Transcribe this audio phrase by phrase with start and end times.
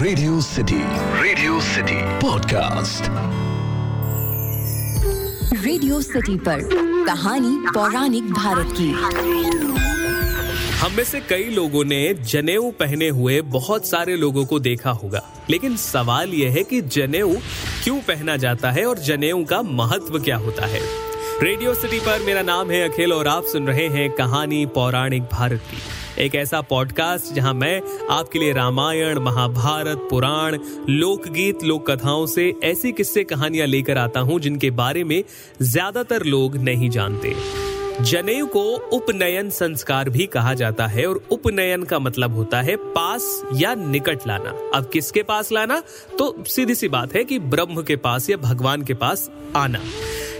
[0.00, 0.76] Radio city
[1.22, 3.04] radio city podcast
[5.64, 6.60] radio city पर
[7.06, 8.90] कहानी पौराणिक भारत की।
[10.78, 15.22] हम में से कई लोगों ने जनेऊ पहने हुए बहुत सारे लोगों को देखा होगा।
[15.50, 17.34] लेकिन सवाल यह है कि जनेऊ
[17.84, 20.80] क्यों पहना जाता है और जनेऊ का महत्व क्या होता है?
[21.42, 25.60] रेडियो सिटी पर मेरा नाम है अखिल और आप सुन रहे हैं कहानी पौराणिक भारत
[25.60, 27.80] की। एक ऐसा पॉडकास्ट जहाँ मैं
[28.10, 30.56] आपके लिए रामायण, महाभारत, पुराण,
[30.88, 35.22] लोकगीत लोक कथाओं से ऐसी किस्से कहानियाँ लेकर आता हूँ जिनके बारे में
[35.62, 37.34] ज़्यादातर लोग नहीं जानते।
[38.00, 43.42] जनेऊ को उपनयन संस्कार भी कहा जाता है और उपनयन का मतलब होता है पास
[43.54, 45.82] या निकट लाना। अब किसके पास लाना?
[46.18, 49.80] तो सीधी सी बात है कि ब्रह्म के पास या भगवान के पास आना।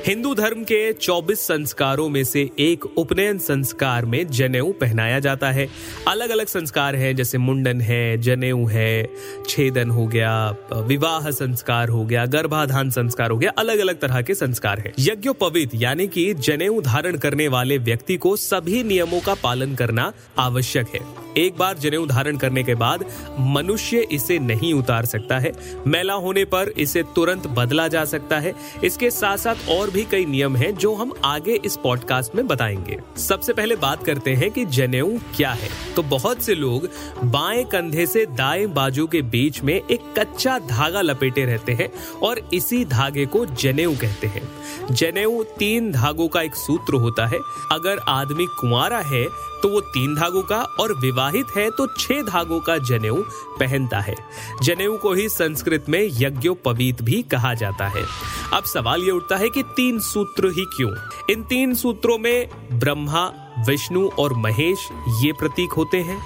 [0.08, 5.68] हिंदू धर्म के 24 संस्कारों में से एक उपनयन संस्कार में जनेऊ पहनाया जाता है।
[6.08, 9.10] अलग अलग संस्कार हैं, जैसे मुंडन है, जनेऊ है,
[9.48, 14.34] छेदन हो गया, विवाह संस्कार हो गया, गर्भाधान संस्कार हो गया अलग अलग तरह के
[14.34, 19.74] संस्कार हैं। यज्ञोपवीत, यानी कि जनेऊ धारण करने वाले व्यक्ति को सभी नियमों का पालन
[19.74, 23.04] करना आवश्यक है। एक बार जनेऊ धारण करने के बाद
[23.40, 25.52] मनुष्य इसे नहीं उतार सकता है।
[25.86, 30.24] मैला होने पर इसे तुरंत बदला जा सकता है। इसके साथ साथ और भी कई
[30.24, 34.64] नियम हैं जो हम आगे इस पॉडकास्ट में बताएँगे। सबसे पहले बात करते हैं कि
[34.64, 36.88] जनेऊ क्या है। तो बहुत से लोग
[37.24, 41.90] बाएँ कंधे से दाएँ बाजू के बीच में एक कच्चा धागा लपेटे रहते हैं
[42.22, 44.46] और इसी धागे को जनेऊ कहते हैं।
[44.90, 47.38] जनेऊ तीन धागों का एक सूत्र होता है।
[47.72, 49.26] अगर आदमी कुंवारा है
[49.62, 53.22] तो वो तीन धागों का और विवाहित है तो छह धागों का जनेऊ
[53.58, 54.14] पहनता है।
[54.62, 58.04] जनेऊ को ही संस्कृत में यज्ञोपवीत भी कहा जाता है।
[58.52, 60.92] अब सवाल ये उठता है कि तीन सूत्र ही क्यों?
[61.30, 64.88] इन तीन सूत्रों में ब्रह्मा, विष्णु और महेश
[65.24, 66.18] ये प्रतीक होते हैं।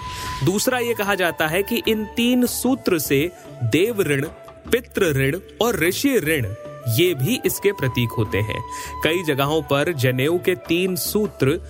[0.44, 3.30] दूसरा ये कहा जाता है कि इन तीन सूत्र से
[3.62, 4.26] देव ऋण
[4.70, 6.54] पितृ ऋण और ऋषि ऋण
[6.88, 8.64] ये भी इसके प्रतीक होते हैं।
[9.04, 11.60] कई जगहों पर जनेऊ के तीन सूत्र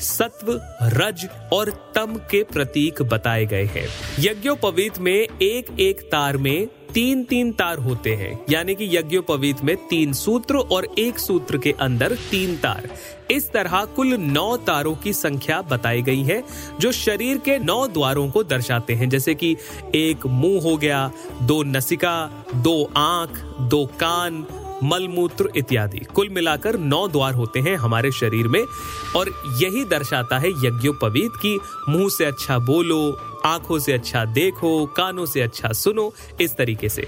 [0.00, 6.68] सत्व, रज और तम के प्रतीक बताए गए हैं। यज्ञोपवीत में एक एक तार में
[6.94, 11.74] तीन तीन तार होते हैं। यानी कि यज्ञोपवीत में तीन सूत्र और एक सूत्र के
[11.80, 12.88] अंदर तीन तार।
[13.30, 16.42] इस तरह कुल नौ तारों की संख्या बताई गई है,
[16.80, 19.56] जो शरीर के नौ द्वारों को दर्शाते हैं। जैसे कि
[19.94, 21.10] एक मुँह हो गया,
[21.42, 23.30] दो नसिका, दो आँख,
[23.60, 24.46] दो कान
[24.84, 28.64] मलमूत्र इत्यादि। कुल मिलाकर नौ द्वार होते हैं हमारे शरीर में
[29.16, 29.28] और
[29.62, 35.40] यही दर्शाता है यज्ञोपवीत की मुँह से अच्छा बोलो, आँखों से अच्छा देखो, कानों से
[35.40, 37.06] अच्छा सुनो, इस तरीके से।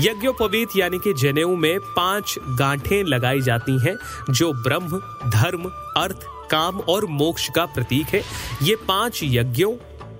[0.00, 3.96] यज्ञोपवीत यानी कि जनेऊ में पाँच गांठें लगाई जाती हैं,
[4.30, 4.98] जो ब्रह्म,
[5.30, 5.64] धर्म,
[5.96, 6.18] अर्थ,
[6.50, 8.22] काम और मोक्ष का प्रतीक है।
[8.62, 9.72] ये पाँच यज्ञों,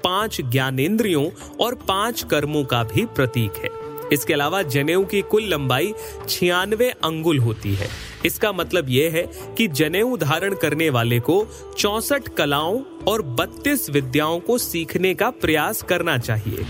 [0.04, 3.77] पाँच ज्ञानेन्द्रियों और पाँच कर्मों का भी प्रतीक है।
[4.12, 5.94] इसके अलावा जनेऊ की कुल लंबाई
[6.28, 7.88] छियानवे अंगुल होती है।
[8.26, 9.22] इसका मतलब यह है
[9.56, 11.46] कि जनेऊ धारण करने वाले को
[11.78, 16.64] चौसठ कलाओं और बत्तीस विद्याओं को सीखने का प्रयास करना चाहिए।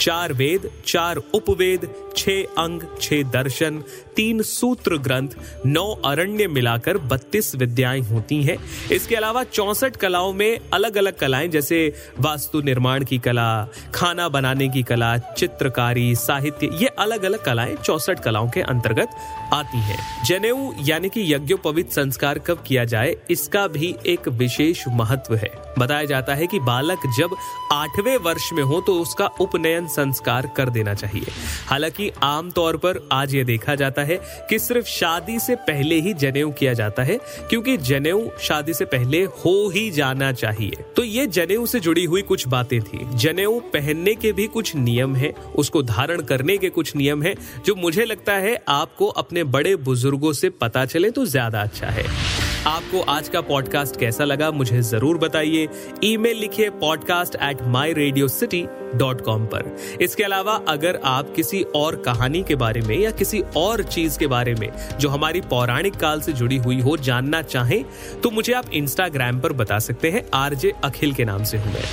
[0.00, 3.82] चार वेद, चार उपवेद छह अंग, छह दर्शन,
[4.16, 5.28] तीन सूत्र ग्रंथ,
[5.66, 8.56] नौ अरण्य मिलाकर बत्तीस विद्याएँ होती हैं।
[8.92, 14.68] इसके अलावा चौसठ कलाओं में अलग अलग कलाएँ, जैसे वास्तु निर्माण की कला, खाना बनाने
[14.68, 19.08] की कला, चित्रकारी, साहित्य, ये अलग अलग कलाएँ चौसठ कलाओं के अंतर्गत
[19.52, 25.34] आती हैं। जनेऊ, यानी कि यज्ञोपवित संस्कार कब किया जाए, इसका भी एक विशेष महत्व
[25.34, 27.36] है। बताया जाता है कि बालक जब
[27.72, 31.26] आठवें वर्ष में हो तो उसका उपनयन संस्कार कर देना चाहिए।
[31.66, 34.18] हालाँकि आमतौर पर आज ये देखा जाता है
[34.50, 37.18] कि सिर्फ़ शादी से पहले ही जनेऊ किया जाता है,
[37.50, 42.22] क्योंकि जनेऊ शादी से पहले हो ही जाना चाहिए। तो ये जनेऊ से जुड़ी हुई
[42.22, 46.94] कुछ बातें थी। जनेऊ पहनने के भी कुछ नियम है, उसको धारण करने के कुछ
[46.96, 47.34] नियम है,
[47.66, 52.43] जो मुझे लगता है आपको अपने बड़े बुज़ुर्गों से पता चले तो ज़्यादा अच्छा है।
[52.66, 55.68] आपको आज का पॉडकास्ट कैसा लगा, मुझे ज़रूर बताइए।
[56.04, 58.62] ईमेल लिखिए podcast at my radio city
[58.94, 63.40] dot com पर। इसके अलावा, अगर आप किसी और कहानी के बारे में या किसी
[63.56, 64.70] और चीज़ के बारे में,
[65.00, 67.84] जो हमारी पौराणिक काल से जुड़ी हुई हो, जानना चाहें
[68.22, 71.84] तो मुझे आप इंस्टाग्राम पर बता सकते हैं, आरजे अखिल के नाम से हूँ मैं।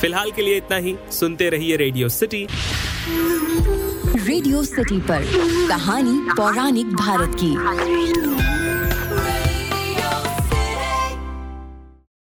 [0.00, 2.46] फ़िलहाल के लिए इतना ही, सुनते रहिए रेडियो सिटी
[4.16, 5.24] रेडियो सिटी पर,
[5.68, 8.33] कहानी पौराणिक भारत की।